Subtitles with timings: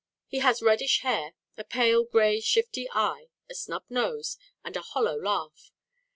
[0.25, 5.15] He has reddish hair, a pale grey shifty eye, a snub nose, and a hollow
[5.15, 5.71] laugh.